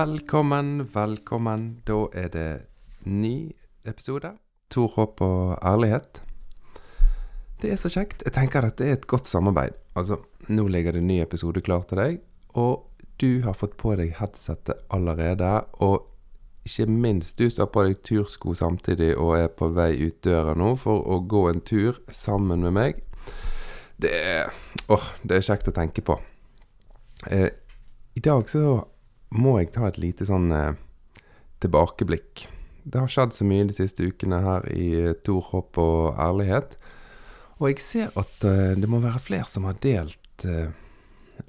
[0.00, 1.82] Velkommen, velkommen.
[1.84, 2.50] Da er det
[3.04, 3.52] ny
[3.84, 4.30] episode.
[4.72, 6.22] Tor, håp og ærlighet.
[7.60, 8.22] Det er så kjekt.
[8.24, 9.74] Jeg tenker at det er et godt samarbeid.
[9.98, 10.16] Altså,
[10.48, 12.20] nå ligger det en ny episode klar til deg,
[12.56, 12.86] og
[13.20, 15.50] du har fått på deg headsetet allerede.
[15.84, 16.06] Og
[16.64, 20.54] ikke minst du som har på deg tursko samtidig og er på vei ut døra
[20.56, 23.02] nå for å gå en tur sammen med meg.
[24.00, 24.48] Det er
[24.88, 26.16] Åh, det er kjekt å tenke på.
[27.28, 27.50] Eh,
[28.16, 28.78] I dag så
[29.30, 30.78] må jeg ta et lite sånn eh,
[31.62, 32.46] tilbakeblikk.
[32.82, 36.76] Det har skjedd så mye de siste ukene her i eh, Tor, håp og ærlighet.
[37.60, 40.72] Og jeg ser at eh, det må være flere som har delt eh,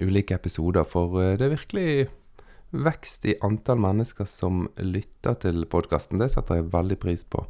[0.00, 1.88] ulike episoder, for eh, det er virkelig
[2.72, 6.20] vekst i antall mennesker som lytter til podkasten.
[6.20, 7.44] Det setter jeg veldig pris på.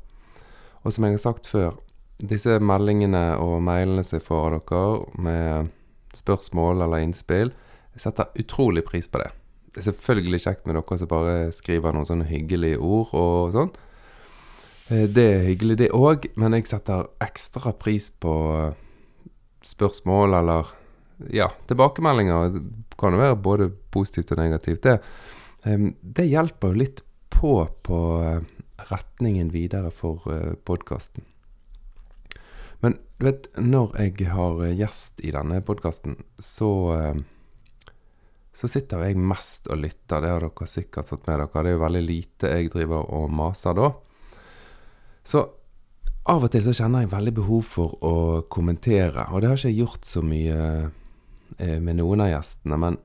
[0.82, 1.76] Og som jeg har sagt før,
[2.22, 5.70] disse meldingene og mailene som jeg får av dere med
[6.14, 7.54] spørsmål eller innspill,
[7.94, 9.30] jeg setter utrolig pris på det.
[9.72, 13.72] Det er selvfølgelig kjekt med dere som bare skriver noen sånne hyggelige ord og sånn.
[14.90, 18.74] Eh, Det er hyggelig, det òg, men jeg setter ekstra pris på eh,
[19.64, 20.72] spørsmål eller
[21.32, 22.52] ja, tilbakemeldinger.
[22.52, 24.82] Det kan jo være både positivt og negativt.
[24.82, 24.98] Det,
[26.02, 27.56] det hjelper jo litt på
[27.86, 28.40] på eh,
[28.90, 30.26] retningen videre for
[30.66, 31.24] podkasten.
[32.82, 37.20] Men du vet, når jeg har eh, gjest i denne podkasten, så eh,
[38.52, 40.20] så sitter jeg mest og lytter.
[40.20, 41.48] Det har dere sikkert fått med dere.
[41.48, 43.90] Det er jo veldig lite jeg driver og maser da.
[45.24, 45.44] Så
[46.28, 48.16] av og til så kjenner jeg veldig behov for å
[48.52, 49.26] kommentere.
[49.32, 50.58] Og det har ikke jeg gjort så mye
[51.58, 52.78] eh, med noen av gjestene.
[52.78, 52.98] Men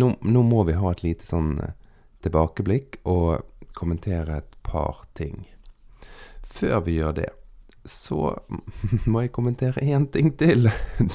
[0.00, 1.76] nå, nå må vi ha et lite sånn eh,
[2.26, 5.46] tilbakeblikk og kommentere et par ting.
[6.42, 7.30] Før vi gjør det,
[7.88, 8.34] så
[9.10, 10.68] må jeg kommentere én ting til.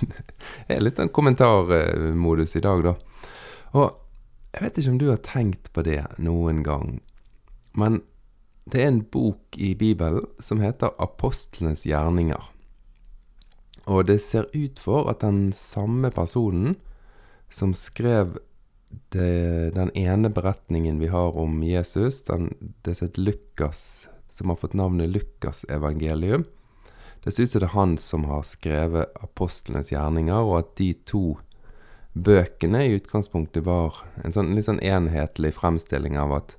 [0.68, 2.95] Det er litt sånn kommentarmodus i dag, da.
[3.74, 4.00] Og
[4.54, 7.00] jeg vet ikke om du har tenkt på det noen gang,
[7.74, 8.02] men
[8.70, 12.40] det er en bok i Bibelen som heter Apostlenes gjerninger.
[13.92, 16.78] Og det ser ut for at den samme personen
[17.52, 18.38] som skrev
[19.12, 22.53] det, den ene beretningen vi har om Jesus, den,
[22.86, 26.46] det er et Lukas, som har fått navnet Lukas evangelium.
[27.24, 30.94] Det ser ut som det er han som har skrevet apostlenes gjerninger, og at de
[31.09, 31.26] to
[32.13, 36.56] bøkene i utgangspunktet var en sånn, litt sånn enhetlig fremstilling av at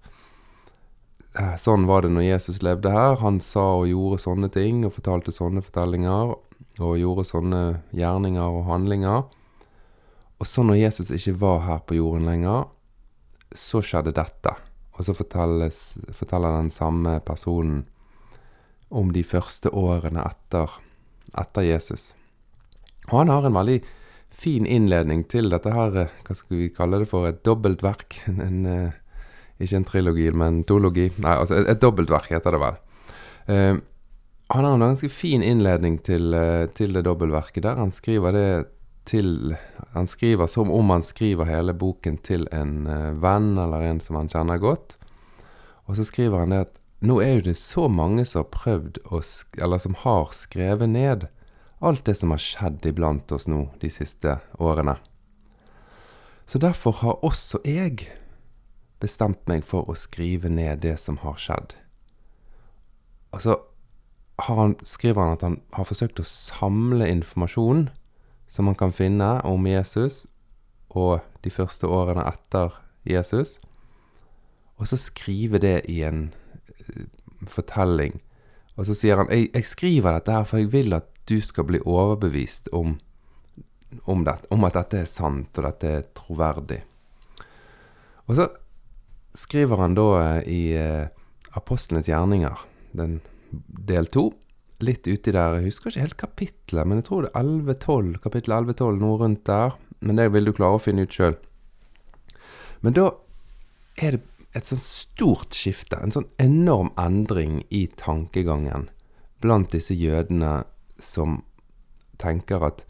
[1.38, 3.20] eh, sånn var det når Jesus levde her.
[3.22, 6.34] Han sa og gjorde sånne ting og fortalte sånne fortellinger
[6.82, 7.62] og gjorde sånne
[7.94, 9.24] gjerninger og handlinger.
[10.42, 12.66] Og så når Jesus ikke var her på jorden lenger,
[13.54, 14.56] så skjedde dette.
[14.98, 17.84] Og så fortelles, forteller den samme personen
[18.94, 20.70] om de første årene etter,
[21.38, 22.12] etter Jesus.
[23.10, 23.80] Og han har en veldig
[24.34, 28.20] fin innledning til dette her, eh, hva skal vi kalle det for, et dobbeltverk.
[28.46, 29.00] En, eh,
[29.62, 31.08] ikke en trilogi, men en tologi.
[31.22, 32.80] Nei, altså et, et dobbeltverk heter det vel.
[33.44, 33.76] Uh,
[34.50, 36.34] han har en ganske fin innledning til,
[36.76, 38.48] til det dobbeltverket, der han skriver det
[39.08, 39.54] til
[39.92, 42.86] Han skriver som om han skriver hele boken til en
[43.20, 44.96] venn eller en som han kjenner godt.
[45.84, 49.00] Og så skriver han det at nå er jo det så mange som har prøvd
[49.12, 49.20] å
[49.60, 51.28] Eller som har skrevet ned
[51.86, 54.96] alt det som har skjedd iblant oss nå de siste årene.
[56.46, 58.08] Så derfor har også jeg
[59.00, 61.74] bestemt meg for å skrive ned det som har skjedd.
[63.34, 63.56] Og så
[64.44, 67.88] har han, skriver han at han har forsøkt å samle informasjon
[68.50, 70.24] som han kan finne om Jesus
[70.94, 72.76] og de første årene etter
[73.08, 73.58] Jesus,
[74.78, 76.28] og så skrive det i en
[76.78, 77.06] eh,
[77.50, 78.20] fortelling.
[78.74, 81.66] Og så sier han jeg, jeg skriver dette her for jeg vil at du skal
[81.68, 82.98] bli overbevist om,
[84.04, 86.82] om, det, om at dette er sant, og dette er troverdig.
[88.28, 88.48] Og så
[89.36, 91.06] skriver han da eh, i eh,
[91.58, 92.64] Apostlenes gjerninger,
[92.96, 93.20] den
[93.88, 94.30] del to,
[94.84, 98.56] litt uti der, jeg husker ikke helt kapittelet, men jeg tror det er 11-12, kapittel
[98.58, 99.76] 11-12, noe rundt der.
[100.04, 101.36] Men det vil du klare å finne ut sjøl.
[102.84, 103.06] Men da
[103.96, 104.24] er det
[104.54, 108.88] et sånn stort skifte, en sånn enorm endring i tankegangen
[109.42, 110.62] blant disse jødene
[110.98, 111.42] som
[112.20, 112.84] tenker at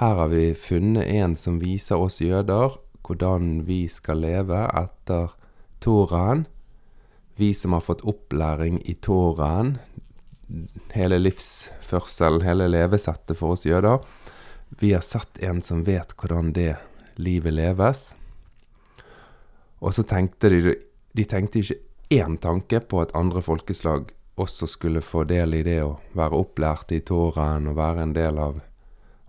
[0.00, 5.34] her har vi funnet en som viser oss jøder hvordan vi skal leve etter
[5.82, 6.46] Toraen.
[7.36, 9.78] Vi som har fått opplæring i Toraen,
[10.94, 14.00] hele livsførselen, hele levesettet for oss jøder.
[14.80, 16.74] Vi har sett en som vet hvordan det
[17.18, 18.12] livet leves.
[19.80, 20.76] Og så tenkte de
[21.12, 21.80] De tenkte ikke
[22.14, 26.92] én tanke på at andre folkeslag også skulle få del i det å være opplært
[26.96, 28.60] i Toraen og være en del av,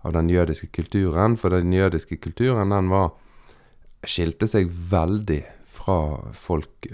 [0.02, 1.36] av den jødiske kulturen.
[1.40, 3.12] For den jødiske kulturen, den var
[4.08, 5.42] skilte seg veldig
[5.72, 5.98] fra
[6.34, 6.88] folk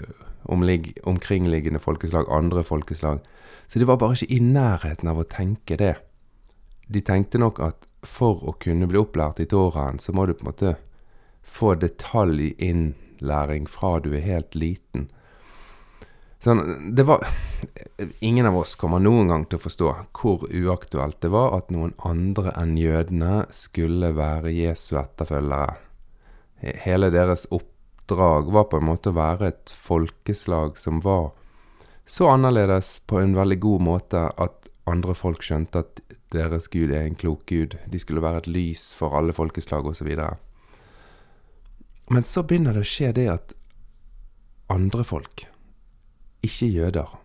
[0.49, 3.19] omlig, omkringliggende folkeslag, andre folkeslag.
[3.67, 5.95] Så de var bare ikke i nærheten av å tenke det.
[6.89, 10.45] De tenkte nok at for å kunne bli opplært i Toraen, så må du på
[10.45, 10.75] en måte
[11.43, 15.09] få detaljinnlæring fra du er helt liten.
[16.39, 17.25] Sånn, det var
[18.23, 21.91] Ingen av oss kommer noen gang til å forstå hvor uaktuelt det var at noen
[22.07, 25.75] andre enn jødene skulle være Jesu etterfølgere.
[26.85, 31.33] Hele deres oppdrag var på en måte å være et folkeslag som var
[32.07, 36.01] så annerledes på en veldig god måte at andre folk skjønte at
[36.33, 37.75] deres gud er en klok gud.
[37.91, 40.09] De skulle være et lys for alle folkeslag osv.
[42.09, 43.55] Men så begynner det å skje det at
[44.71, 45.49] andre folk
[46.45, 47.17] ikke-jøder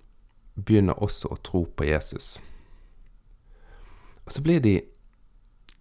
[0.54, 2.36] begynner også å tro på Jesus.
[4.24, 4.80] Og så blir de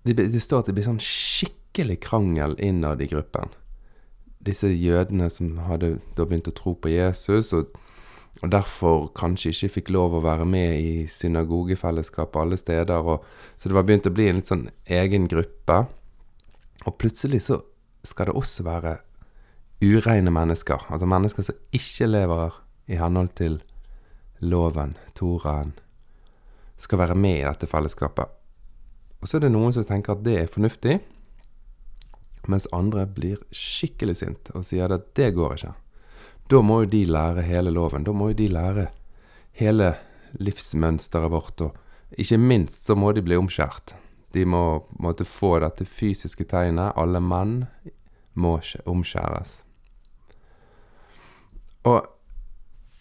[0.04, 3.54] Det, de står at det blir sånn skikkelig krangel innad i gruppen.
[4.44, 7.72] Disse jødene som hadde da begynt å tro på Jesus, og,
[8.42, 13.00] og derfor kanskje ikke fikk lov å være med i synagogefellesskap alle steder.
[13.00, 13.24] Og,
[13.56, 15.86] så det var begynt å bli en litt sånn egen gruppe.
[16.84, 17.62] Og plutselig så
[18.04, 18.98] skal det også være
[19.80, 20.84] ureine mennesker.
[20.92, 23.62] Altså mennesker som ikke lever i henhold til
[24.44, 25.74] loven, Toraen,
[26.78, 28.28] skal være med i dette fellesskapet.
[29.22, 30.98] Og så er det noen som tenker at det er fornuftig,
[32.52, 35.74] mens andre blir skikkelig sint og sier at det går ikke.
[36.52, 38.04] Da må jo de lære hele loven.
[38.04, 38.90] Da må jo de lære
[39.56, 39.94] hele
[40.44, 41.62] livsmønsteret vårt.
[41.64, 43.96] Og ikke minst så må de bli omskjært.
[44.36, 46.98] De må måtte få dette fysiske tegnet.
[47.00, 47.62] Alle menn
[48.34, 49.62] må omskjæres.
[51.88, 52.13] Og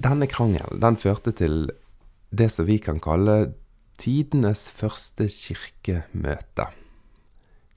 [0.02, 1.66] denne krangelen den førte til
[2.32, 3.52] det som vi kan kalle
[4.00, 6.66] tidenes første kirkemøte.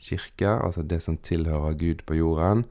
[0.02, 2.66] Kirke, altså det som tilhører Gud på jorden.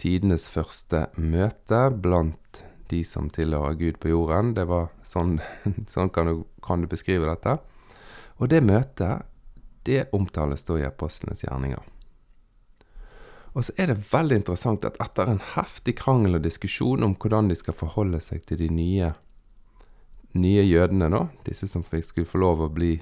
[0.00, 4.54] Tidenes første møte blant de som tilhører Gud på jorden.
[4.56, 5.38] Det var sånn,
[5.94, 7.58] sånn kan, du, kan, du, beskrive dette.
[8.40, 9.26] Og det møtet,
[9.86, 11.84] det omtales da i apostlenes gjerninger.
[13.54, 17.50] Og så er det veldig interessant at etter en heftig krangel og diskusjon om hvordan
[17.50, 19.10] de skal forholde seg til de nye,
[20.38, 22.94] nye jødene, nå, disse som skulle få lov å bli,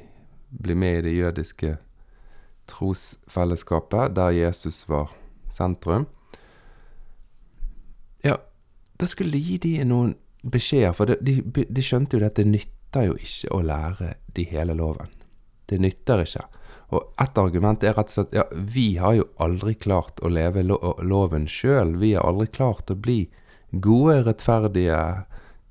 [0.49, 1.75] bli med i det jødiske
[2.69, 5.13] trosfellesskapet, der Jesus var
[5.53, 6.07] sentrum
[8.25, 8.37] Ja,
[9.01, 12.49] da skulle de gi de noen beskjeder, for de, de, de skjønte jo at det
[12.49, 15.11] nytter jo ikke å lære de hele loven.
[15.69, 16.45] Det nytter ikke.
[16.89, 20.63] Og ett argument er rett og slett ja, vi har jo aldri klart å leve
[20.65, 21.99] lo loven sjøl.
[22.01, 23.27] Vi har aldri klart å bli
[23.71, 25.01] gode, rettferdige,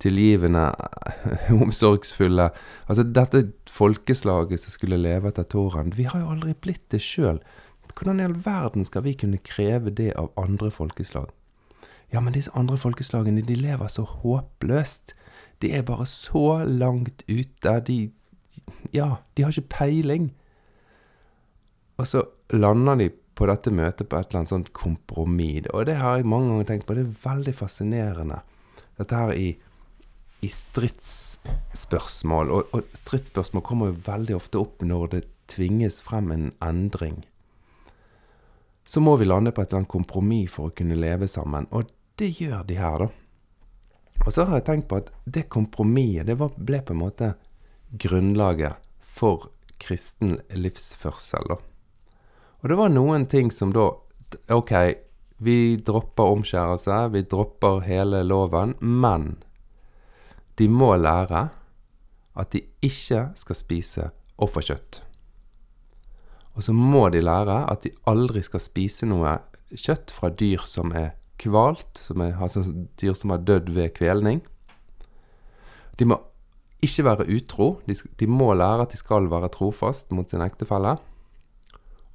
[0.03, 0.67] tilgivende,
[1.63, 2.51] omsorgsfulle.
[2.85, 7.41] Altså dette folkeslaget som skulle leve etter Toraen, vi har jo aldri blitt det sjøl.
[7.97, 11.31] Hvordan i all verden skal vi kunne kreve det av andre folkeslag?
[12.13, 15.15] Ja, men disse andre folkeslagene, de lever så håpløst.
[15.61, 17.79] De er bare så langt ute.
[17.87, 18.11] De
[18.93, 20.31] Ja, de har ikke peiling.
[21.97, 22.23] Og så
[22.53, 25.69] lander de på dette møtet på et eller annet sånt kompromiss.
[25.73, 26.93] Og det har jeg mange ganger tenkt på.
[26.97, 28.39] Det er veldig fascinerende.
[28.97, 29.49] Dette her i,
[30.41, 32.45] i stridsspørsmål.
[32.53, 35.23] Og, og stridsspørsmål kommer jo veldig ofte opp når det
[35.53, 37.17] tvinges frem en endring.
[38.87, 41.67] Så må vi lande på et eller annet kompromiss for å kunne leve sammen.
[41.75, 41.81] Og
[42.17, 43.07] det gjør de her, da.
[44.25, 47.27] Og så har jeg tenkt på at det kompromisset, det ble på en måte
[48.01, 51.57] grunnlaget for kristen livsførsel, da.
[52.61, 53.89] Og det var noen ting som da
[54.53, 54.73] OK,
[55.37, 59.35] vi dropper omskjærelse, vi dropper hele loven, men
[60.57, 61.47] de må lære
[62.37, 64.09] at de ikke skal spise
[64.41, 65.01] offerkjøtt.
[66.57, 69.35] Og så må de lære at de aldri skal spise noe
[69.69, 72.63] kjøtt fra dyr som er kvalt, som er, altså
[72.97, 74.41] dyr som har dødd ved kvelning.
[75.99, 76.17] De må
[76.81, 77.67] ikke være utro.
[77.85, 80.95] De, de må lære at de skal være trofast mot sin ektefelle.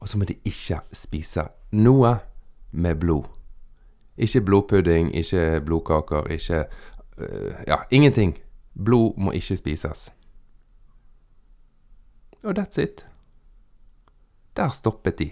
[0.03, 1.45] Og så må de ikke spise
[1.79, 2.17] noe
[2.75, 3.29] med blod.
[4.19, 6.65] Ikke blodpudding, ikke blodkaker, ikke
[7.19, 8.35] uh, Ja, ingenting.
[8.75, 10.09] Blod må ikke spises.
[12.43, 13.07] Og that's it.
[14.57, 15.31] Der stoppet de.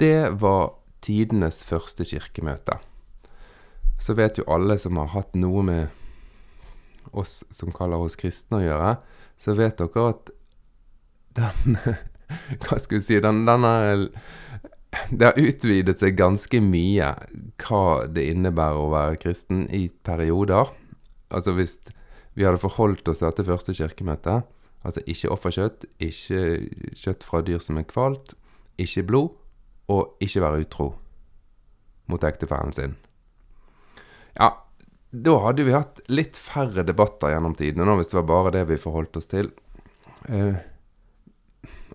[0.00, 2.76] Det var tidenes første kirkemøte.
[3.98, 5.86] Så vet jo alle som har hatt noe med
[7.16, 8.92] oss som kaller oss kristne å gjøre,
[9.40, 10.30] så vet dere at
[11.38, 11.80] den
[12.64, 14.10] Hva skal vi si den, denne,
[15.10, 17.12] Det har utvidet seg ganske mye
[17.62, 20.72] hva det innebærer å være kristen i perioder.
[21.34, 21.78] Altså hvis
[22.36, 24.46] vi hadde forholdt oss til første kirkemøtet,
[24.86, 26.40] altså ikke offerkjøtt, ikke
[26.96, 28.36] kjøtt fra dyr som er kvalt,
[28.80, 29.34] ikke blod,
[29.88, 30.86] og ikke være utro
[32.10, 32.96] mot ektefellen sin.
[34.36, 34.52] Ja,
[35.10, 38.66] da hadde vi hatt litt færre debatter gjennom tidene, nå, hvis det var bare det
[38.70, 39.50] vi forholdt oss til.
[40.28, 40.58] Eh,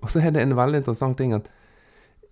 [0.01, 1.50] og så er det en veldig interessant ting at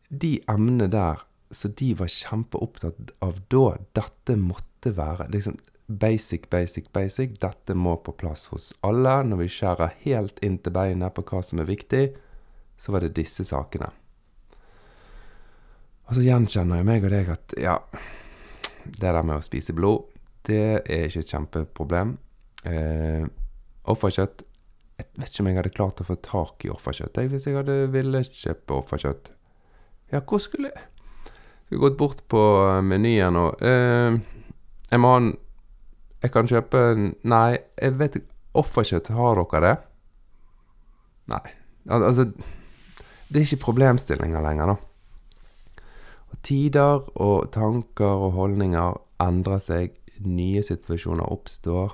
[0.10, 3.66] de emnene der som de var kjempeopptatt av da,
[3.98, 5.58] dette måtte være liksom
[5.90, 7.40] basic, basic, basic.
[7.42, 9.16] Dette må på plass hos alle.
[9.26, 12.04] Når vi skjærer helt inn til beinet på hva som er viktig,
[12.80, 13.90] så var det disse sakene.
[16.10, 17.76] Og så gjenkjenner jo meg og deg at ja,
[18.86, 20.08] det der med å spise blod,
[20.48, 22.16] det er ikke et kjempeproblem.
[22.70, 23.26] Eh,
[23.90, 24.46] offerkjøtt
[25.00, 27.56] Jeg vet ikke om jeg hadde klart å få tak i offerkjøtt jeg, hvis jeg
[27.56, 29.32] hadde ville kjøpe offerkjøtt.
[30.12, 30.88] Ja, hvor skulle jeg
[31.68, 32.42] Skulle gått bort på
[32.82, 34.18] menyen og eh,
[34.90, 35.30] Jeg må ha en
[36.24, 36.82] Jeg kan kjøpe
[37.30, 39.76] Nei, jeg vet ikke Offerkjøtt, har dere det?
[41.30, 41.44] Nei.
[41.94, 45.86] Al altså Det er ikke problemstillinger lenger, da.
[46.34, 49.94] Og tider og tanker og holdninger endrer seg.
[50.26, 51.94] Nye situasjoner oppstår.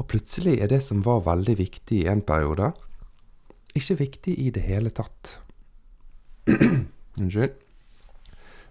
[0.00, 2.72] Og plutselig er det som var veldig viktig i en periode,
[3.76, 5.38] ikke viktig i det hele tatt.
[7.20, 7.52] Unnskyld.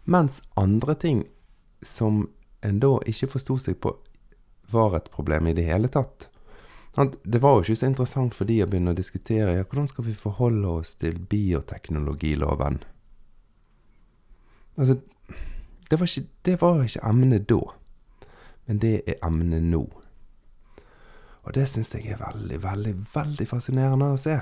[0.03, 1.23] Mens andre ting
[1.81, 2.27] som
[2.61, 3.93] en da ikke forsto seg på,
[4.71, 6.29] var et problem i det hele tatt.
[7.23, 10.05] Det var jo ikke så interessant for de å begynne å diskutere ja, hvordan skal
[10.09, 12.81] vi forholde oss til bioteknologiloven.
[14.75, 14.97] Altså,
[15.89, 17.61] det var ikke, ikke emnet da,
[18.67, 19.85] men det er emnet nå.
[21.41, 24.37] Og det syns jeg er veldig, veldig, veldig fascinerende å se.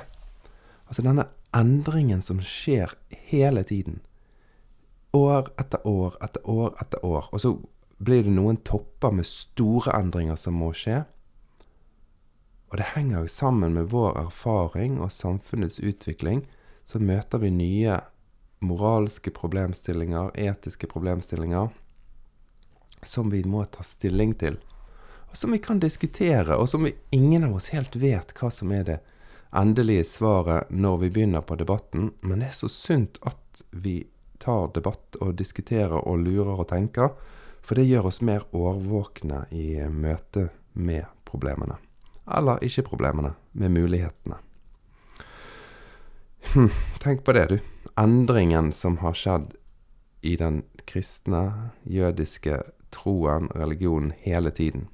[0.90, 2.96] Altså denne endringen som skjer
[3.30, 4.02] hele tiden.
[5.16, 7.30] År etter år etter år etter år.
[7.32, 7.54] Og så
[8.00, 11.04] blir det noen topper med store endringer som må skje.
[12.70, 16.44] Og det henger jo sammen med vår erfaring og samfunnets utvikling.
[16.86, 18.00] Så møter vi nye
[18.66, 21.70] moralske problemstillinger, etiske problemstillinger,
[23.04, 24.60] som vi må ta stilling til.
[25.30, 28.86] Og som vi kan diskutere, og som ingen av oss helt vet hva som er
[28.88, 29.00] det
[29.56, 32.12] endelige svaret når vi begynner på debatten.
[32.22, 34.02] Men det er så sunt at vi
[34.40, 37.14] tar debatt og diskuterer og lurer og tenker.
[37.62, 41.78] For det gjør oss mer årvåkne i møte med problemene.
[42.30, 44.38] Eller ikke problemene, med mulighetene.
[46.54, 46.70] Hm,
[47.02, 47.58] tenk på det, du.
[47.98, 49.54] Endringen som har skjedd
[50.22, 52.62] i den kristne, jødiske
[52.94, 54.88] troen, religionen, hele tiden.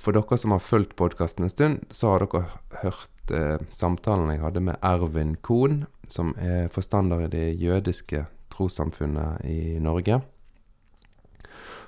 [0.00, 2.46] For dere som har fulgt podkasten en stund, så har dere
[2.82, 9.44] hørt eh, samtalen jeg hadde med Ervin Kohn, som er forstander i det jødiske trossamfunnet
[9.48, 10.22] i Norge.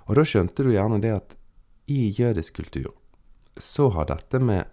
[0.05, 1.37] Og da skjønte du gjerne det at
[1.89, 2.93] i jødisk kultur
[3.61, 4.69] så har dette med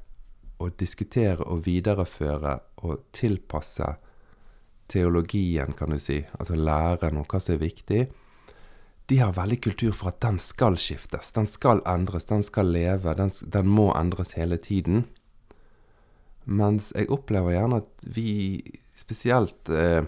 [0.61, 2.55] å diskutere og videreføre
[2.87, 3.87] og tilpasse
[4.91, 8.01] teologien, kan du si, altså læren og hva som er viktig,
[9.11, 13.11] de har veldig kultur for at den skal skiftes, den skal endres, den skal leve,
[13.19, 15.03] den, den må endres hele tiden.
[16.47, 18.63] Mens jeg opplever gjerne at vi,
[18.95, 20.07] spesielt eh,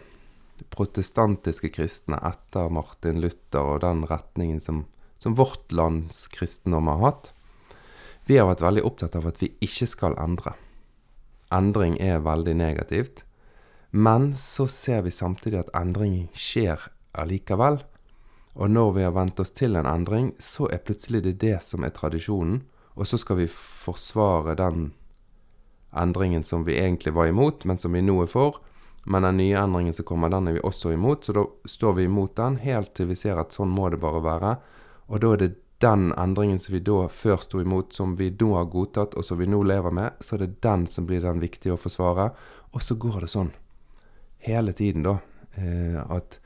[0.72, 4.86] protestantiske kristne etter Martin Luther og den retningen som,
[5.20, 7.34] som vårt lands kristendom har hatt,
[8.24, 10.56] vi har vært veldig opptatt av at vi ikke skal endre.
[11.52, 13.26] Endring er veldig negativt.
[13.92, 16.88] Men så ser vi samtidig at endring skjer
[17.20, 17.84] allikevel.
[18.54, 21.84] Og når vi har vent oss til en endring, så er plutselig det det som
[21.84, 22.62] er tradisjonen.
[22.94, 24.92] Og så skal vi forsvare den
[25.94, 28.60] endringen som vi egentlig var imot, men som vi nå er for.
[29.06, 31.26] Men den nye endringen som kommer, den er vi også imot.
[31.26, 34.22] Så da står vi imot den helt til vi ser at sånn må det bare
[34.24, 34.56] være.
[35.10, 35.52] Og da er det
[35.84, 39.42] den endringen som vi da før sto imot, som vi nå har godtatt, og som
[39.42, 42.30] vi nå lever med, så er det den som blir den viktige å forsvare.
[42.72, 43.52] Og så går det sånn
[44.48, 45.18] hele tiden, da.
[45.60, 46.40] Eh, at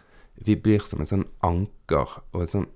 [0.45, 2.73] vi blir som en sånn anker og en sånn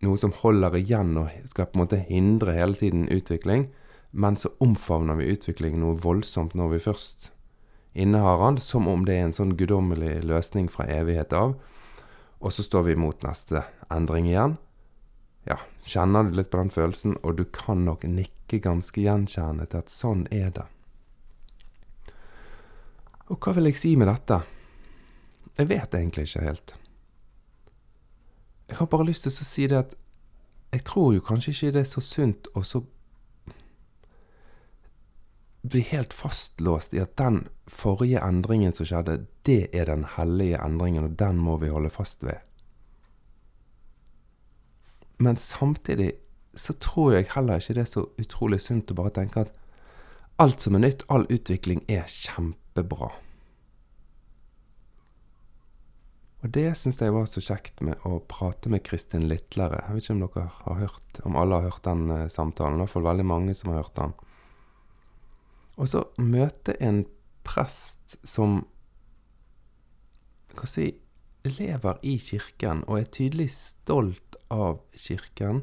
[0.00, 3.66] Noe som holder igjen og skal på en måte hindre hele tiden utvikling.
[4.16, 7.26] Men så omfavner vi utvikling noe voldsomt når vi først
[7.92, 11.52] innehar den, som om det er en sånn guddommelig løsning fra evighet av.
[12.40, 13.60] Og så står vi mot neste
[13.92, 14.56] endring igjen.
[15.44, 19.84] Ja, kjenner du litt på den følelsen, og du kan nok nikke ganske gjenkjennende til
[19.84, 20.64] at sånn er det.
[23.30, 24.40] Og hva vil jeg si med dette?
[25.60, 26.72] Jeg vet egentlig ikke helt.
[28.70, 29.92] Jeg har bare lyst til å si det at
[30.70, 32.80] jeg tror jo kanskje ikke det er så sunt å så
[35.60, 41.10] bli helt fastlåst i at den forrige endringen som skjedde, det er den hellige endringen,
[41.10, 42.40] og den må vi holde fast ved.
[45.20, 46.14] Men samtidig
[46.56, 49.52] så tror jeg heller ikke det er så utrolig sunt å bare tenke at
[50.40, 53.10] alt som er nytt, all utvikling, er kjempebra.
[56.40, 59.82] Og det syns jeg var så kjekt med å prate med Kristin Litlere.
[59.84, 62.78] Jeg vet ikke om dere har hørt, om alle har hørt den eh, samtalen.
[62.78, 64.14] I hvert fall veldig mange som har hørt den.
[65.76, 67.04] Og så møte en
[67.44, 68.62] prest som
[70.56, 70.90] hva si,
[71.46, 75.62] lever i kirken og er tydelig stolt av kirken.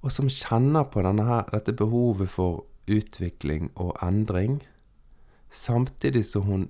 [0.00, 4.60] Og som kjenner på her, dette behovet for utvikling og endring.
[5.50, 6.68] Samtidig som hun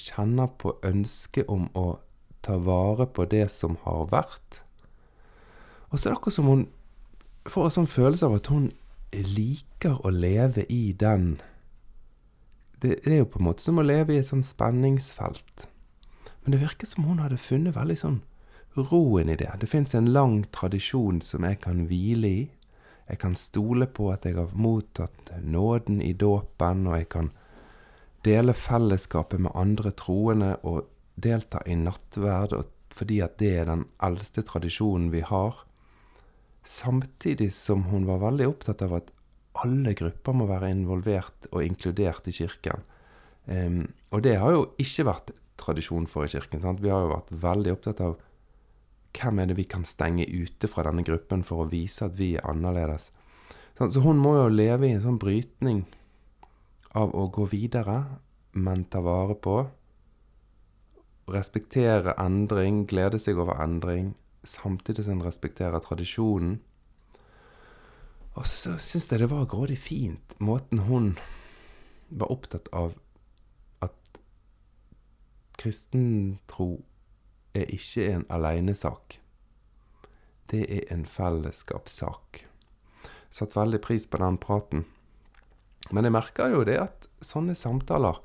[0.00, 1.98] kjenner på ønsket om å
[2.44, 4.60] ta vare på det som har vært.
[5.90, 6.64] Og så er det akkurat som hun
[7.48, 8.70] får en sånn følelse av at hun
[9.14, 11.36] liker å leve i den
[12.82, 15.68] det, det, er jo på en måte som å leve i et sånn spenningsfelt.
[16.42, 18.18] Men det virker som hun hadde funnet veldig sånn
[18.76, 19.48] roen i det.
[19.60, 22.42] Det fins en lang tradisjon som jeg kan hvile i.
[23.08, 27.30] Jeg kan stole på at jeg har mottatt nåden i dåpen, og jeg kan
[28.24, 32.56] dele fellesskapet med andre troende og delta i nattverd
[32.94, 35.56] fordi at det er den eldste tradisjonen vi har.
[36.62, 39.10] Samtidig som hun var veldig opptatt av at
[39.64, 42.84] alle grupper må være involvert og inkludert i kirken.
[43.46, 43.82] Um,
[44.14, 46.62] og det har jo ikke vært tradisjon for i kirken.
[46.62, 46.82] Sant?
[46.82, 48.16] Vi har jo vært veldig opptatt av
[49.14, 52.34] hvem er det vi kan stenge ute fra denne gruppen for å vise at vi
[52.38, 53.10] er annerledes.
[53.78, 55.84] Så hun må jo leve i en sånn brytning
[56.94, 57.96] av å gå videre,
[58.52, 59.56] men ta vare på.
[61.34, 64.12] Respektere endring, glede seg over endring,
[64.44, 66.60] samtidig som en respekterer tradisjonen.
[68.34, 71.14] Og så, så syns jeg det var grådig fint, måten hun
[72.14, 72.94] var opptatt av
[73.82, 74.18] at
[75.58, 76.84] kristen tro
[77.54, 79.20] er ikke en alenesak.
[80.50, 82.44] Det er en fellesskapssak.
[83.30, 84.84] Satt veldig pris på den praten.
[85.92, 88.20] Men jeg merker jo det at sånne samtaler,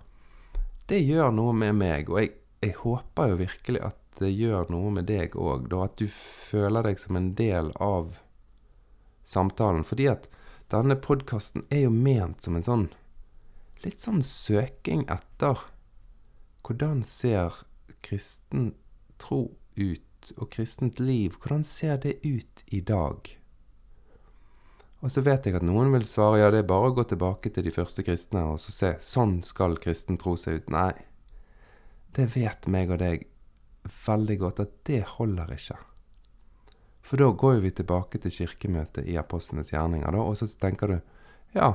[0.89, 2.09] det gjør noe med meg.
[2.09, 5.85] Og jeg, jeg håper jo virkelig at det gjør noe med deg òg, da.
[5.87, 8.17] At du føler deg som en del av
[9.27, 9.85] samtalen.
[9.87, 10.27] Fordi at
[10.71, 12.87] denne podkasten er jo ment som en sånn
[13.83, 15.61] litt sånn søking etter
[16.67, 17.61] hvordan ser
[18.05, 18.73] kristen
[19.19, 19.45] tro
[19.79, 23.29] ut, og kristent liv, hvordan ser det ut i dag?
[24.99, 27.51] Og så vet jeg at noen vil svare ja, det er bare å gå tilbake
[27.55, 30.73] til de første kristne og så se sånn skal kristen tro seg ut.
[30.75, 30.91] Nei,
[32.17, 33.27] det vet meg og deg
[34.05, 35.77] veldig godt at det holder ikke.
[37.05, 40.97] For da går vi tilbake til kirkemøtet i apostlenes gjerninger, da, og så tenker du
[41.55, 41.71] ja,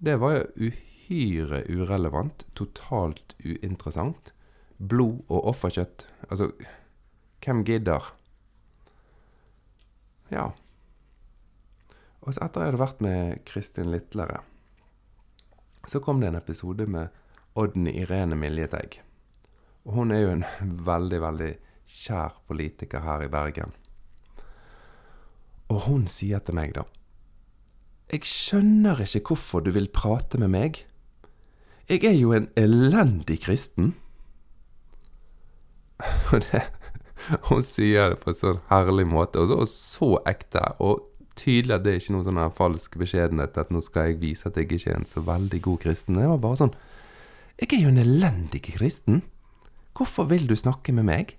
[0.00, 4.32] det var jo uhyre urelevant, totalt uinteressant.
[4.78, 6.06] Blod og offerkjøtt.
[6.30, 6.48] Altså,
[7.44, 8.08] hvem gidder?
[10.32, 10.48] Ja.
[12.22, 14.42] Og så etter jeg hadde vært med Kristin Litlere,
[15.90, 17.10] så kom det en episode med
[17.58, 19.00] Odny Irene Miljeteig.
[19.82, 20.44] Og hun er jo en
[20.90, 21.52] veldig, veldig
[21.92, 23.74] kjær politiker her i Bergen.
[25.72, 26.84] Og hun sier til meg, da
[28.12, 30.82] Jeg skjønner ikke hvorfor du vil prate med meg.
[31.88, 33.94] Jeg er jo en elendig kristen.
[36.32, 36.62] Og det,
[37.48, 40.62] hun sier det på en sånn herlig måte, og så, og så ekte.
[40.82, 44.48] Og tydelig at det er ikke noe sånn falsk beskjedenhet at nå skal jeg vise
[44.48, 46.18] at jeg ikke er en så veldig god kristen.
[46.18, 46.74] Det var bare sånn
[47.60, 49.22] Jeg er jo en elendig kristen.
[49.96, 51.36] Hvorfor vil du snakke med meg?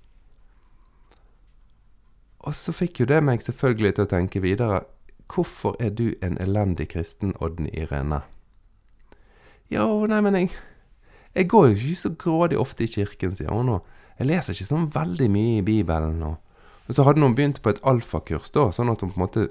[2.44, 4.84] Og så fikk jo det meg selvfølgelig til å tenke videre.
[5.32, 8.22] Hvorfor er du en elendig kristen, Odden Irene?
[9.72, 10.52] Jo, nei, men jeg
[11.34, 13.66] Jeg går jo ikke så grådig ofte i kirken, sier hun.
[13.66, 13.82] nå.
[14.20, 16.22] jeg leser ikke sånn veldig mye i Bibelen.
[16.22, 16.36] Og,
[16.88, 19.48] og så hadde hun begynt på et alfakurs, da, sånn at hun på en måte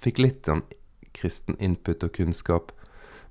[0.00, 0.64] fikk litt sånn
[1.14, 2.72] kristen input og kunnskap.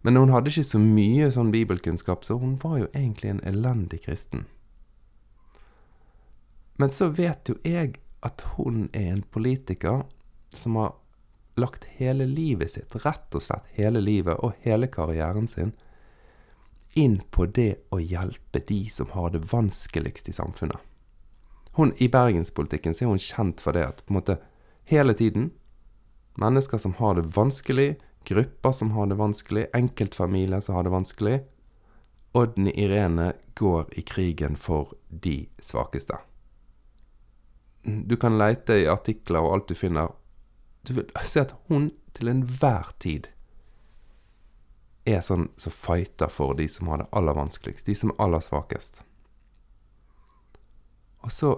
[0.03, 4.03] Men hun hadde ikke så mye sånn bibelkunnskap, så hun var jo egentlig en elendig
[4.05, 4.45] kristen.
[6.75, 10.03] Men så vet jo jeg at hun er en politiker
[10.53, 10.95] som har
[11.59, 15.73] lagt hele livet sitt, rett og slett hele livet og hele karrieren sin,
[16.99, 20.77] inn på det å hjelpe de som har det vanskeligst i samfunnet.
[21.73, 24.37] Hun, I bergenspolitikken så er hun kjent for det at på en måte
[24.89, 25.51] hele tiden
[26.39, 31.41] Mennesker som har det vanskelig, grupper som har det vanskelig, enkeltfamilier som har det vanskelig.
[32.33, 36.17] Odny Irene går i krigen for de svakeste.
[37.83, 40.15] Du kan leite i artikler og alt du finner.
[40.81, 43.29] Du vil se at hun til enhver tid
[45.05, 48.43] er sånn som fighter for de som har det aller vanskeligst, de som er aller
[48.43, 49.01] svakest.
[51.23, 51.51] Og så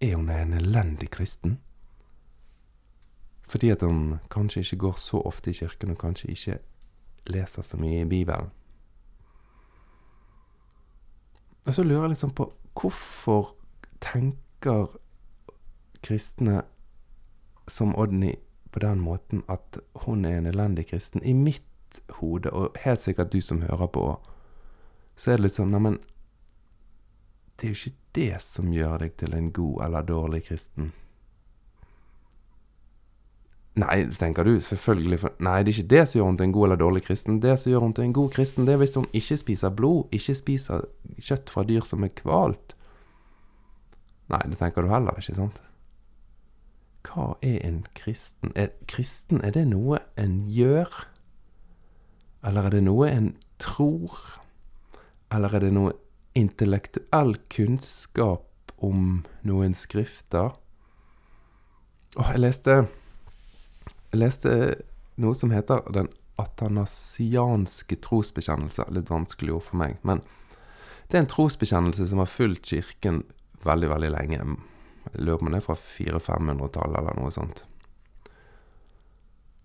[0.00, 1.58] er hun en elendig kristen.
[3.46, 6.58] Fordi at han kanskje ikke går så ofte i kirken, og kanskje ikke
[7.26, 8.50] leser så mye i Bibelen.
[11.66, 13.54] Og så lurer jeg sånn på hvorfor
[14.04, 14.88] tenker
[16.04, 16.64] kristne
[17.70, 18.34] som Odny
[18.74, 21.22] på den måten at hun er en elendig kristen?
[21.24, 24.04] I mitt hode, og helt sikkert du som hører på,
[25.16, 26.00] så er det litt sånn Neimen,
[27.56, 30.92] det er jo ikke det som gjør deg til en god eller dårlig kristen.
[33.74, 35.18] Nei, tenker du, selvfølgelig.
[35.18, 37.40] For, nei, det er ikke det som gjør henne til en god eller dårlig kristen.
[37.42, 40.04] Det som gjør henne til en god kristen, det er hvis hun ikke spiser blod,
[40.14, 40.86] ikke spiser
[41.18, 42.76] kjøtt fra dyr som er kvalt.
[44.30, 45.60] Nei, det tenker du heller ikke, sant?
[47.04, 48.54] Hva er en kristen?
[48.54, 51.02] Er kristen, er det noe en gjør?
[52.46, 54.16] Eller er det noe en tror?
[55.34, 55.98] Eller er det noe
[56.38, 60.54] intellektuell kunnskap om noen skrifter?
[62.14, 62.84] Åh, jeg leste
[64.14, 64.52] jeg leste
[65.20, 66.08] noe som heter Den
[66.40, 68.88] atanasianske trosbekjennelse.
[68.94, 69.98] Litt vanskelig ord for meg.
[70.02, 70.22] Men
[71.10, 73.22] det er en trosbekjennelse som har fulgt Kirken
[73.66, 74.40] veldig, veldig lenge.
[75.12, 77.64] Jeg lurer på om det er fra 400-500-tallet eller noe sånt.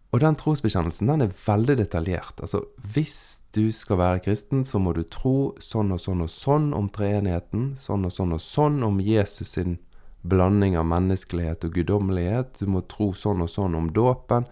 [0.10, 2.42] Og den trosbekjennelsen den er veldig detaljert.
[2.42, 6.72] Altså, hvis du skal være kristen, så må du tro sånn og sånn og sånn
[6.78, 7.76] om treenigheten.
[7.78, 9.78] Sånn og sånn og sånn om Jesus sin
[10.22, 12.60] blanding av menneskelighet og guddommelighet.
[12.60, 14.48] Du må tro sånn og sånn om dåpen.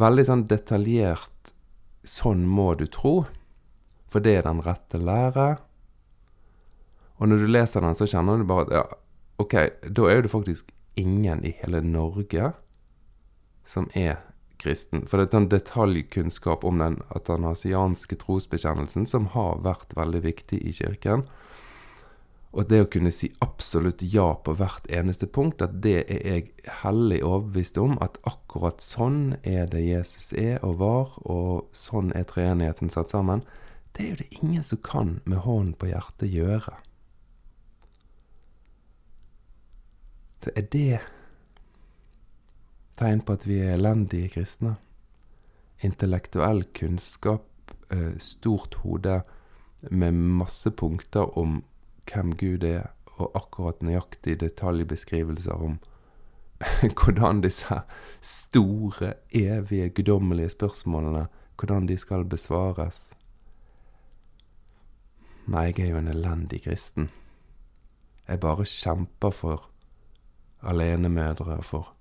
[0.00, 1.30] Veldig sånn detaljert
[2.04, 3.22] Sånn må du tro,
[4.12, 5.46] for det er den rette lære.
[7.16, 8.82] Og når du leser den, så kjenner du bare at ja,
[9.40, 9.54] ok,
[9.88, 10.68] da er det faktisk
[11.00, 12.50] ingen i hele Norge
[13.64, 14.20] som er
[14.60, 15.06] kristen.
[15.08, 20.74] For det er en detaljkunnskap om den atanasianske trosbekjennelsen som har vært veldig viktig i
[20.76, 21.24] kirken.
[22.54, 26.44] Og det å kunne si absolutt ja på hvert eneste punkt, at det er jeg
[26.84, 32.28] hellig overbevist om, at akkurat sånn er det Jesus er og var, og sånn er
[32.30, 33.42] treenigheten satt sammen,
[33.94, 36.76] det er jo det ingen som kan med hånden på hjertet gjøre.
[40.46, 41.02] Så er det
[43.00, 44.76] tegn på at vi er elendige kristne?
[45.82, 49.22] Intellektuell kunnskap, eh, stort hode
[49.90, 51.64] med masse punkter om
[52.10, 55.78] hvem Gud er, og akkurat nøyaktig detaljbeskrivelser om
[56.98, 57.80] hvordan disse
[58.20, 61.26] store, evige, guddommelige spørsmålene
[61.58, 63.12] hvordan de skal besvares.
[65.46, 67.10] Nei, jeg er jo en elendig kristen.
[68.28, 69.68] Jeg bare kjemper for
[70.64, 71.92] alenemødre, for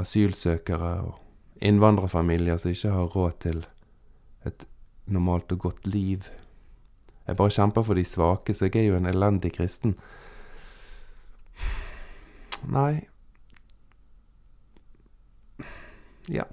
[0.00, 1.18] asylsøkere og
[1.60, 3.66] innvandrerfamilier som ikke har råd til
[4.48, 4.64] et
[5.06, 6.24] normalt og godt liv
[7.32, 9.96] jeg bare kjemper for de svake, så jeg er jo en elendig kristen.
[12.70, 13.08] Nei
[16.30, 16.44] Ja.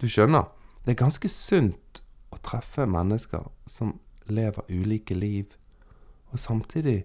[0.00, 0.48] Du skjønner.
[0.84, 2.02] Det er ganske sunt
[2.34, 5.52] å treffe mennesker som lever ulike liv,
[6.32, 7.04] og samtidig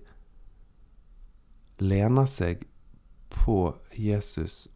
[1.78, 2.65] lener seg
[3.30, 4.67] på Jesus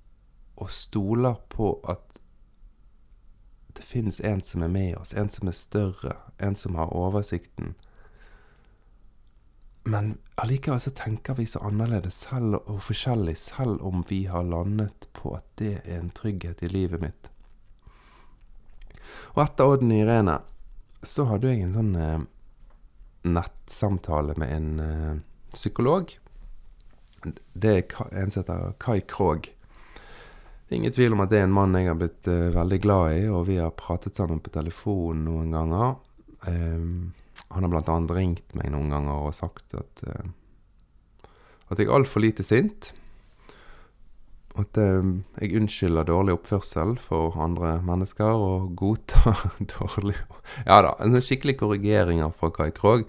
[0.55, 2.19] og stoler på at
[3.73, 7.73] det finnes en som er med oss, en som er større, en som har oversikten.
[9.83, 15.07] Men allikevel så tenker vi så annerledes selv og forskjellig, selv om vi har landet
[15.17, 17.31] på at det er en trygghet i livet mitt.
[19.33, 20.37] Og etter Odden Irene
[21.03, 22.19] så hadde jeg en sånn eh,
[23.25, 25.15] nettsamtale med en eh,
[25.55, 26.13] psykolog.
[27.53, 29.49] Det er en som heter Kai Krog.
[30.71, 33.25] Ingen tvil om at det er en mann jeg har blitt eh, veldig glad i,
[33.33, 35.97] og vi har pratet sammen på telefon noen ganger.
[36.47, 37.11] Um,
[37.49, 37.97] han har bl.a.
[38.15, 41.27] ringt meg noen ganger og sagt at, uh,
[41.71, 42.91] at jeg er altfor lite sint.
[44.59, 45.01] At uh,
[45.39, 49.45] jeg unnskylder dårlig oppførsel for andre mennesker og godtar
[49.77, 50.17] dårlig
[50.67, 53.07] Ja da, en sånn skikkelig korrigeringer fra Kai Krogh.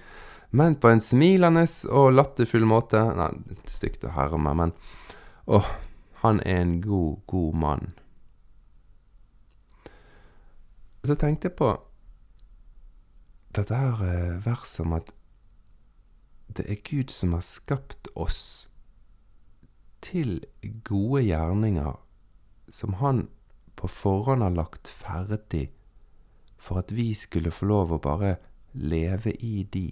[0.53, 3.01] Men på en smilende og latterfull måte.
[3.17, 3.31] Nei,
[3.65, 4.75] stygt å herme, men
[5.49, 5.67] Åh,
[6.23, 7.89] han er en god, god mann.
[11.03, 11.73] Så tenkte jeg på
[13.57, 15.13] dette her eh, verset om at
[16.53, 18.69] det er Gud som har skapt oss
[20.05, 20.43] til
[20.85, 21.95] gode gjerninger
[22.73, 23.29] som Han
[23.77, 25.71] på forhånd har lagt ferdig
[26.63, 28.37] for at vi skulle få lov å bare
[28.73, 29.89] leve i de.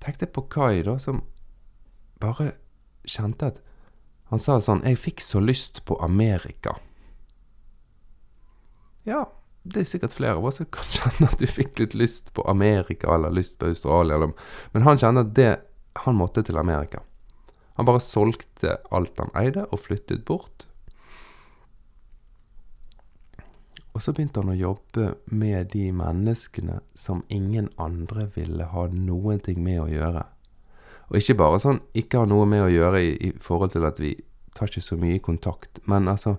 [0.00, 1.22] Tenk deg på Kai, da, som
[2.20, 2.54] bare
[3.08, 3.60] kjente at
[4.30, 6.78] Han sa sånn 'Jeg fikk så lyst på Amerika'.
[9.04, 9.26] Ja,
[9.62, 12.44] det er sikkert flere av oss som kan kjenne at du fikk litt lyst på
[12.48, 14.16] Amerika eller lyst på Australia.
[14.16, 14.32] Eller,
[14.72, 15.52] men han kjenner at det,
[16.06, 17.02] han måtte til Amerika.
[17.76, 20.66] Han bare solgte alt han eide, og flyttet bort.
[23.90, 29.40] Og så begynte han å jobbe med de menneskene som ingen andre ville ha noen
[29.44, 30.22] ting med å gjøre.
[31.10, 33.98] Og ikke bare sånn ikke ha noe med å gjøre i, i forhold til at
[33.98, 34.14] vi
[34.54, 36.36] tar ikke så mye kontakt, men altså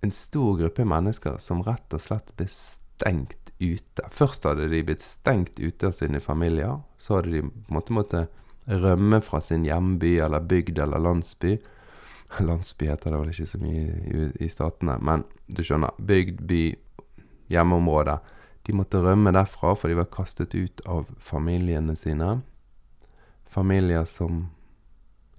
[0.00, 4.06] En stor gruppe mennesker som rett og slett ble stengt ute.
[4.10, 6.78] Først hadde de blitt stengt ute av sine familier.
[6.96, 8.26] Så hadde de på en måte
[8.70, 11.58] rømme fra sin hjemby eller bygd eller landsby.
[12.46, 15.96] Landsby heter det vel ikke så mye i, i statene, men du skjønner.
[15.98, 16.62] Bygd, by,
[17.50, 18.20] hjemmeområde.
[18.68, 22.38] De måtte rømme derfra, for de var kastet ut av familiene sine
[23.50, 24.44] familier som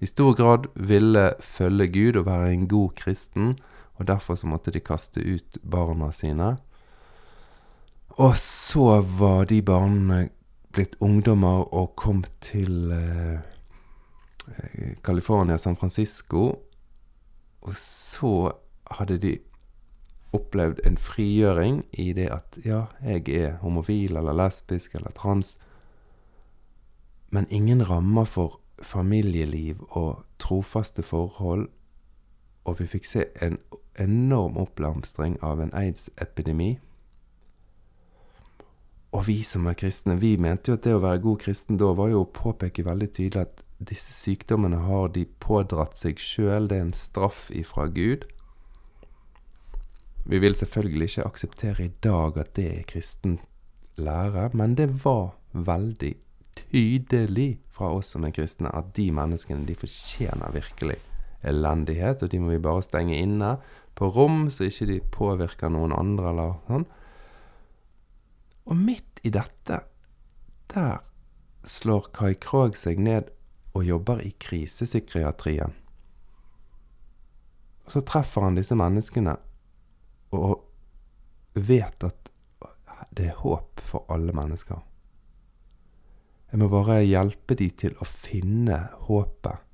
[0.02, 3.54] i stor grad ville følge Gud og være en god kristen,
[4.02, 6.56] og derfor så måtte de kaste ut barna sine.
[8.18, 10.26] Og så var de barna
[10.74, 13.40] blitt ungdommer og kom til eh,
[15.58, 16.58] San Francisco.
[17.62, 18.52] Og så
[18.92, 19.38] hadde de
[20.34, 25.58] opplevd en frigjøring i det at ja, jeg er homofil eller lesbisk eller trans
[27.32, 31.70] men ingen rammer for familieliv og trofaste forhold,
[32.64, 33.58] og vi fikk se en
[34.02, 36.76] enorm oppblomstring av en aids-epidemi.
[39.12, 41.92] Og vi som er kristne, vi mente jo at det å være god kristen da
[41.98, 46.78] var jo å påpeke veldig tydelig at disse sykdommene har de pådratt seg sjøl, det
[46.78, 48.28] er en straff ifra Gud.
[50.24, 53.40] Vi vil selvfølgelig ikke akseptere i dag at det er kristen
[53.98, 56.14] lære, men det var veldig
[56.56, 61.00] tydelig fra oss som er kristne at de menneskene de fortjener virkelig
[61.48, 63.56] elendighet, og de må vi bare stenge inne
[63.96, 66.88] på rom, så ikke de påvirker noen andre eller sånn.
[68.72, 69.82] Og midt i dette,
[70.72, 71.02] der
[71.68, 73.30] slår Kai Krogh seg ned
[73.78, 75.76] og jobber i krisepsykiatrien.
[77.86, 79.36] Og så treffer han disse menneskene
[80.38, 80.62] og
[81.56, 82.32] vet at
[83.12, 84.80] det er håp for alle mennesker.
[86.52, 88.78] Jeg må bare hjelpe de til å finne
[89.08, 89.68] håpet,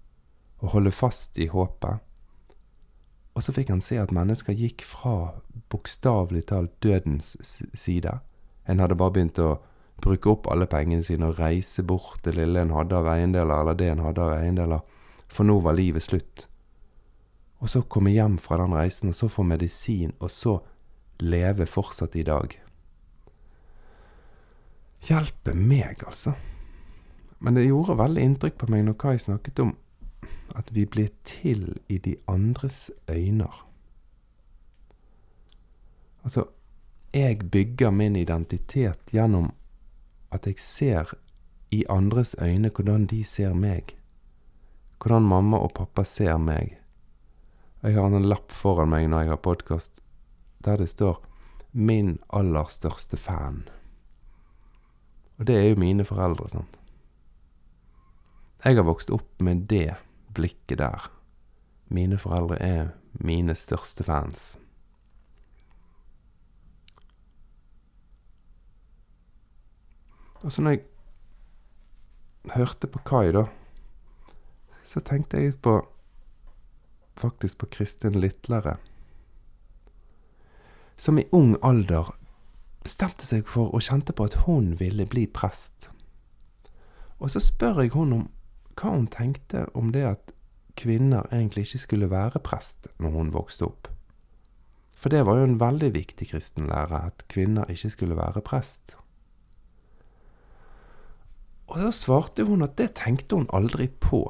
[0.61, 2.03] og holde fast i håpet.
[3.37, 5.35] Og så fikk han se at mennesker gikk fra
[5.69, 7.35] bokstavelig talt dødens
[7.77, 8.15] side.
[8.65, 9.59] En hadde bare begynt å
[10.01, 13.77] bruke opp alle pengene sine og reise bort det lille en hadde av eiendeler, eller
[13.77, 14.81] det en hadde av eiendeler,
[15.29, 16.47] for nå var livet slutt.
[17.61, 20.57] Og så komme hjem fra den reisen, og så få medisin, og så
[21.21, 22.53] leve fortsatt i dag.
[25.07, 26.33] Hjelpe meg, altså.
[27.37, 29.75] Men det gjorde veldig inntrykk på meg når Kai snakket om
[30.55, 33.65] at vi blir til i de andres øyner.
[36.23, 36.45] Altså,
[37.13, 39.51] jeg bygger min identitet gjennom
[40.31, 41.13] at jeg ser
[41.71, 43.95] i andres øyne hvordan de ser meg.
[44.97, 46.77] Hvordan mamma og pappa ser meg.
[47.83, 50.01] Jeg har en lapp foran meg når jeg har podkast,
[50.65, 51.23] der det står
[51.73, 53.69] 'Min aller største fan'.
[55.37, 56.77] Og det er jo mine foreldre, sant.
[58.65, 59.95] Jeg har vokst opp med det
[60.37, 61.09] blikket der.
[61.89, 64.55] Mine foreldre er mine største fans.
[70.45, 70.83] Og så når jeg
[72.55, 73.47] hørte på Kai, da,
[74.85, 75.79] så tenkte jeg på
[77.17, 78.77] faktisk på Kristin Litlere.
[80.97, 82.13] Som i ung alder
[82.85, 85.89] bestemte seg for og kjente på at hun ville bli prest.
[87.19, 88.25] Og så spør jeg hun om
[88.77, 90.33] hva hun tenkte om det at
[90.77, 93.89] kvinner egentlig ikke skulle være prest når hun vokste opp.
[94.97, 98.95] For det var jo en veldig viktig kristen lære, at kvinner ikke skulle være prest.
[101.67, 104.23] Og da svarte hun at det tenkte hun aldri på.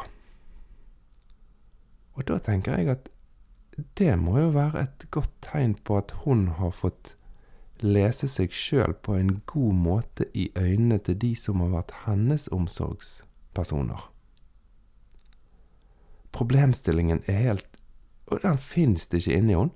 [2.18, 3.12] Og da tenker jeg at
[4.00, 7.14] det må jo være et godt tegn på at hun har fått
[7.86, 12.48] lese seg sjøl på en god måte i øynene til de som har vært hennes
[12.50, 14.08] omsorgspersoner
[16.38, 17.82] problemstillingen er helt
[18.28, 19.72] Og den fins det ikke inni henne.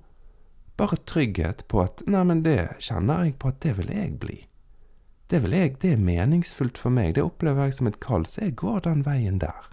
[0.76, 4.38] Bare trygghet på at Nei, men det kjenner jeg på at det vil jeg bli.
[5.32, 7.14] Det vil jeg, det er meningsfullt for meg.
[7.16, 9.70] Det opplever jeg som et kall, så jeg går den veien der.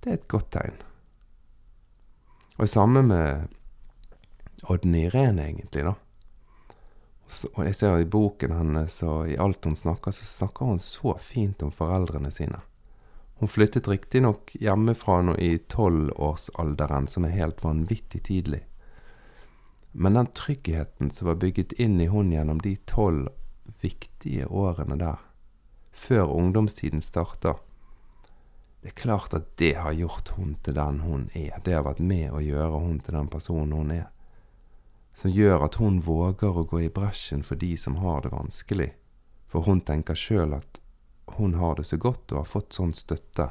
[0.00, 0.76] Det er et godt tegn.
[2.60, 3.48] Og samme med
[4.68, 5.94] Odny Irene, egentlig, da.
[7.54, 11.14] Og jeg ser i boken hennes og i alt hun snakker, så snakker hun så
[11.22, 12.60] fint om foreldrene sine.
[13.40, 18.60] Hun flyttet riktignok hjemmefra nå i tolvårsalderen, som er helt vanvittig tidlig.
[19.92, 23.30] Men den tryggheten som var bygget inn i hun gjennom de tolv
[23.80, 25.16] viktige årene der,
[25.90, 27.56] før ungdomstiden starter,
[28.82, 31.56] det er klart at det har gjort hun til den hun er.
[31.64, 34.08] Det har vært med å gjøre hun til den personen hun er.
[35.12, 38.92] som gjør at hun våger å gå i bresjen for de som har det vanskelig.
[39.46, 40.80] For hun tenker sjøl at
[41.36, 43.50] hun har det så godt og har fått sånn støtte.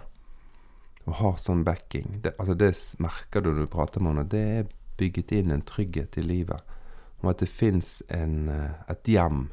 [1.05, 2.19] Og har sånn backing.
[2.23, 4.27] Det, altså det merker du når du prater med henne.
[4.29, 6.75] Det er bygget inn en trygghet i livet.
[7.19, 9.47] Om at det fins et hjem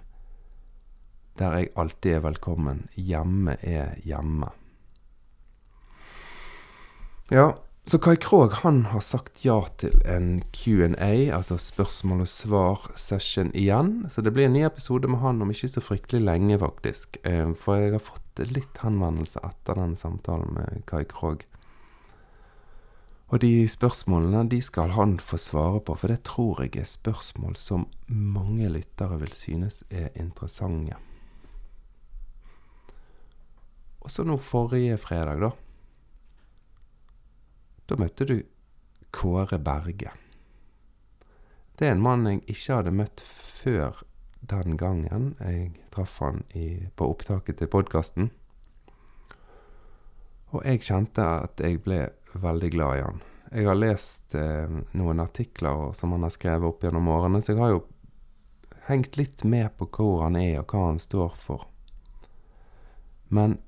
[1.36, 2.86] der jeg alltid er velkommen.
[2.96, 4.48] Hjemme er hjemme.
[7.30, 7.50] Ja,
[7.86, 14.08] så Kai Krogh han har sagt ja til en Q&A, altså spørsmål og svar-session igjen.
[14.10, 17.20] Så det blir en ny episode med han om ikke så fryktelig lenge, faktisk.
[17.22, 21.44] Eh, for jeg har fått litt henvendelse etter den samtalen med Kai Krogh.
[23.30, 27.54] Og de spørsmålene de skal han få svare på, for det tror jeg er spørsmål
[27.54, 30.98] som mange lyttere vil synes er interessante.
[34.02, 35.52] Og så nå forrige fredag, da
[37.86, 38.36] da møtte du
[39.14, 40.12] Kåre Berge.
[41.76, 44.02] Det er en mann jeg ikke hadde møtt før
[44.46, 48.30] den gangen jeg traff han i, på opptaket til podkasten.
[50.54, 53.22] Og jeg kjente at jeg ble veldig glad i han.
[53.52, 57.62] Jeg har lest eh, noen artikler som han har skrevet opp gjennom årene, så jeg
[57.62, 57.84] har jo
[58.88, 61.66] hengt litt med på hvor han er, og hva han står for.
[63.28, 63.58] Men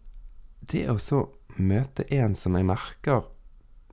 [0.60, 1.24] det å så
[1.58, 3.26] møte en som jeg merker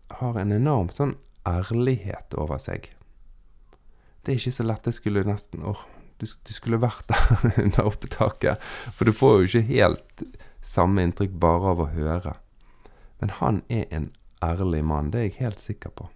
[0.10, 1.16] har en enorm sånn
[1.48, 2.90] ærlighet over seg.
[4.24, 4.86] Det er ikke så lett.
[4.86, 5.82] Det skulle nesten Åh,
[6.18, 8.64] du, du skulle vært der under opptaket.
[8.96, 10.26] For du får jo ikke helt
[10.66, 12.36] samme inntrykk bare av å høre.
[13.22, 14.10] Men han er en
[14.44, 15.12] ærlig mann.
[15.12, 16.10] Det er jeg helt sikker på.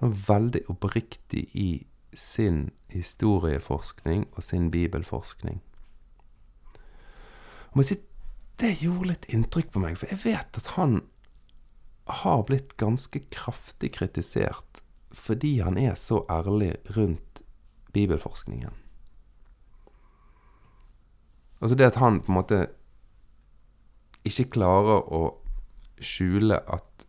[0.00, 1.68] Han er veldig oppriktig i
[2.14, 5.58] sin historieforskning og sin bibelforskning.
[7.72, 7.98] Og må si,
[8.62, 11.00] det gjorde litt inntrykk på meg, for jeg vet at han
[12.04, 14.82] har blitt ganske kraftig kritisert
[15.14, 17.44] fordi han er så ærlig rundt
[17.94, 18.74] bibelforskningen.
[21.62, 22.58] Altså det at han på en måte
[24.26, 25.22] ikke klarer å
[26.02, 27.06] skjule at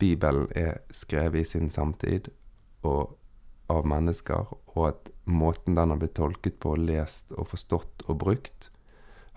[0.00, 2.30] Bibelen er skrevet i sin samtid
[2.86, 3.14] og
[3.72, 8.70] av mennesker, og at måten den har blitt tolket på, lest og forstått og brukt,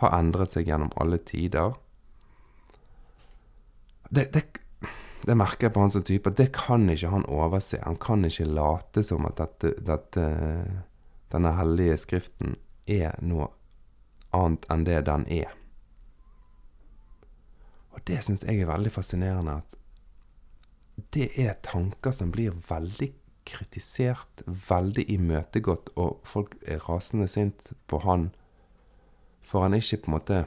[0.04, 1.74] har endret seg gjennom alle tider.
[4.10, 4.44] Det, det,
[5.28, 7.82] det merker jeg på han som type, det kan ikke han overse.
[7.84, 10.26] Han kan ikke late som at dette, dette,
[11.34, 12.56] denne hellige skriften
[12.90, 13.50] er noe
[14.36, 15.52] annet enn det den er.
[17.94, 19.60] Og det syns jeg er veldig fascinerende.
[19.60, 23.12] At det er tanker som blir veldig
[23.50, 28.30] kritisert, veldig imøtegått, og folk er rasende sint på han
[29.50, 30.40] for han ikke på en måte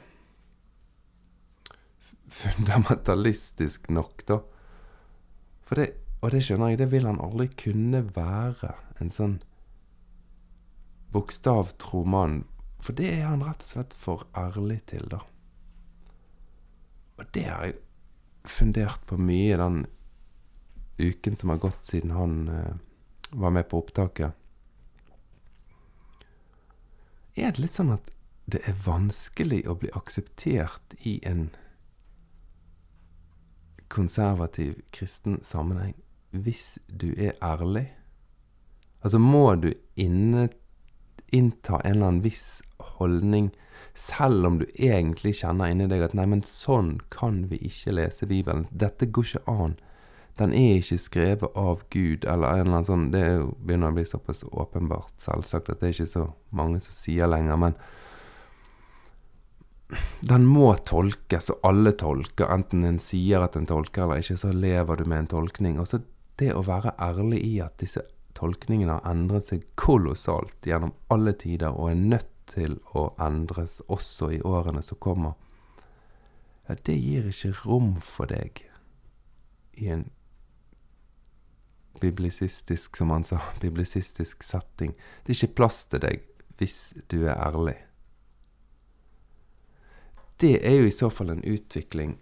[2.42, 4.40] fundamentalistisk nok, da.
[5.72, 5.88] Det,
[6.20, 8.74] og det skjønner jeg, det vil han aldri kunne være.
[9.00, 9.38] En sånn
[11.12, 12.42] bokstavtro mann.
[12.82, 15.22] For det er han rett og slett for ærlig til, da.
[17.20, 17.80] Og det har jeg
[18.48, 19.84] fundert på mye den
[20.98, 22.72] uken som har gått siden han uh,
[23.30, 24.32] var med på opptaket.
[27.38, 28.10] Er det litt sånn at
[28.50, 31.46] det er vanskelig å bli akseptert i en
[33.92, 35.94] konservativ kristen sammenheng
[36.32, 37.90] hvis du er ærlig?
[39.04, 40.48] Altså, må du inne,
[41.32, 42.62] innta en eller annen viss
[42.96, 43.50] holdning,
[43.94, 48.26] selv om du egentlig kjenner inni deg at 'nei, men sånn kan vi ikke lese
[48.26, 48.68] Bibelen'.
[48.70, 49.76] Dette går ikke an.
[50.38, 53.24] Den er ikke skrevet av Gud, eller en eller annen sånn Det
[53.66, 57.56] begynner å bli såpass åpenbart selvsagt at det er ikke så mange som sier lenger.
[57.56, 57.74] men
[60.20, 62.48] den må tolkes, og alle tolker.
[62.54, 65.78] Enten en sier at en tolker eller ikke, så lever du med en tolkning.
[65.82, 66.00] Og så
[66.40, 68.04] det å være ærlig i at disse
[68.38, 74.32] tolkningene har endret seg kolossalt gjennom alle tider, og er nødt til å endres også
[74.38, 75.36] i årene som kommer,
[76.68, 78.64] ja, det gir ikke rom for deg
[79.82, 80.06] i en
[82.00, 84.96] biblisistisk, som han sa, biblisistisk setting.
[85.22, 86.28] Det er ikke plass til deg
[86.60, 87.76] hvis du er ærlig
[90.40, 92.16] det er jo i så fall en utvikling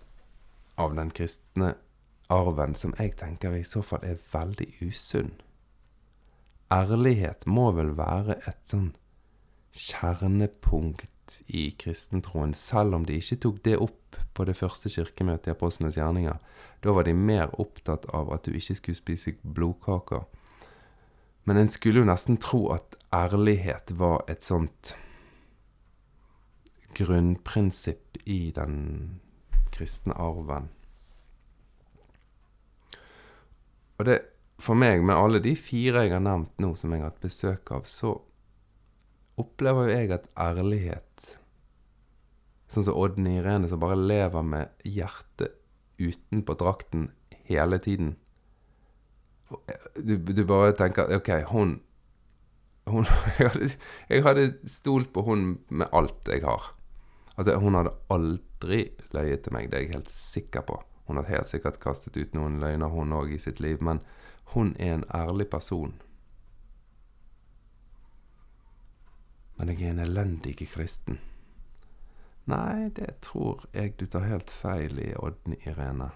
[0.81, 1.75] av den kristne
[2.31, 5.33] arven som jeg tenker i så fall er veldig usunn.
[6.71, 8.93] Ærlighet må vel være et sånn
[9.75, 15.55] kjernepunkt i kristentroen, selv om de ikke tok det opp på det første kirkemøtet i
[15.55, 16.39] Apostlenes gjerninger.
[16.83, 20.27] Da var de mer opptatt av at du ikke skulle spise blodkaker.
[21.45, 24.95] Men en skulle jo nesten tro at ærlighet var et sånt
[27.01, 28.77] grunnprinsipp i den
[29.75, 30.69] kristne arven.
[34.01, 34.21] Og det
[34.61, 37.71] for meg, med alle de fire jeg har nevnt nå, som jeg har hatt besøk
[37.73, 38.13] av, så
[39.41, 41.07] opplever jo jeg at ærlighet
[42.71, 45.57] Sånn som Oddny Irene, som bare lever med hjertet
[45.99, 47.09] utenpå drakten
[47.49, 48.13] hele tiden.
[49.99, 51.81] Du, du bare tenker OK, hun,
[52.87, 53.09] hun
[53.41, 53.71] jeg, hadde,
[54.13, 56.71] jeg hadde stolt på hun med alt jeg har.
[57.37, 58.83] Altså, hun hadde aldri
[59.15, 60.81] løyet til meg, det er jeg helt sikker på.
[61.07, 64.03] Hun har helt sikkert kastet ut noen løgner, hun òg, i sitt liv, men
[64.53, 65.95] hun er en ærlig person.
[69.57, 71.21] Men jeg er en elendig kristen.
[72.51, 76.11] Nei, det tror jeg du tar helt feil i, Oddny Irene.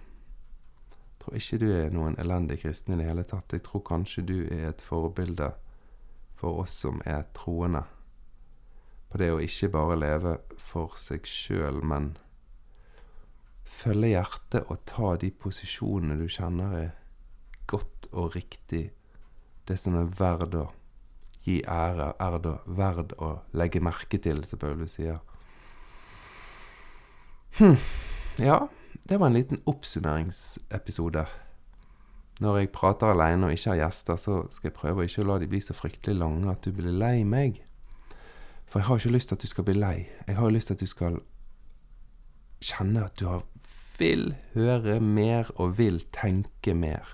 [0.95, 3.53] Jeg tror ikke du er noen elendig kristen i det hele tatt.
[3.53, 5.53] Jeg tror kanskje du er et forbilde
[6.41, 7.85] for oss som er troende.
[9.15, 12.17] På det å ikke bare leve for seg sjøl, men
[13.62, 16.89] følge hjertet og ta de posisjonene du kjenner er
[17.71, 18.89] godt og riktig.
[19.71, 20.65] Det som er verd å
[21.45, 25.21] gi ære, er det verd å legge merke til, som Paulus sier.
[27.61, 27.79] Hm.
[28.43, 28.65] Ja,
[29.07, 31.23] det var en liten oppsummeringsepisode.
[32.43, 35.39] Når jeg prater alene og ikke har gjester, så skal jeg prøve å ikke la
[35.39, 37.62] de bli så fryktelig lange at du blir lei meg.
[38.75, 40.07] For jeg har ikke lyst til at du skal bli lei.
[40.27, 41.18] Jeg har lyst til at du skal
[42.59, 43.29] kjenne at du
[44.01, 47.12] vil høre mer og vil tenke mer.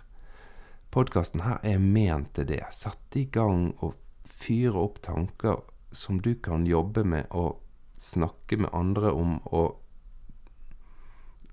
[0.88, 2.62] Podkasten her er ment til det.
[2.72, 3.92] Sette i gang og
[4.24, 5.60] fyre opp tanker
[5.92, 7.60] som du kan jobbe med og
[7.92, 9.76] snakke med andre om og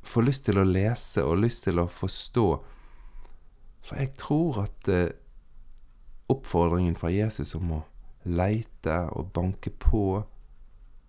[0.08, 2.48] få lyst til å lese og lyst til å forstå.
[3.84, 5.12] For jeg tror at eh,
[6.32, 7.84] oppfordringen fra Jesus om å
[8.28, 10.24] leite og banke på,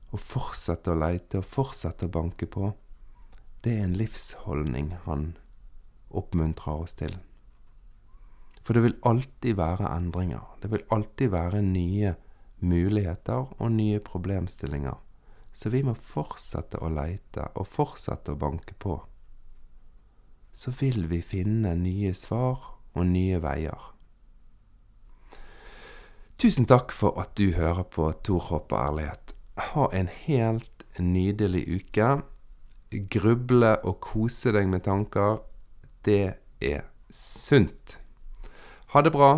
[0.08, 2.72] og fortsette å leite og fortsette å banke på,
[3.62, 5.32] det er en livsholdning han
[6.08, 7.18] oppmuntrer oss til.
[8.62, 10.44] For det vil alltid være endringer.
[10.62, 12.14] Det vil alltid være nye
[12.60, 14.96] muligheter og nye problemstillinger.
[15.52, 18.98] Så vi må fortsette å leite og fortsette å banke på.
[20.52, 22.60] Så vil vi finne nye svar
[22.92, 23.92] og nye veier.
[26.38, 29.32] Tusen takk for at du hører på Tor Håp og ærlighet.
[29.58, 32.10] Ha en helt nydelig uke.
[33.10, 35.40] Gruble og kose deg med tanker.
[36.06, 37.98] Det er sunt.
[38.94, 39.32] Ha det bra.